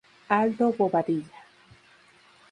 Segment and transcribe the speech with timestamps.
[0.37, 1.39] Aldo Bobadilla.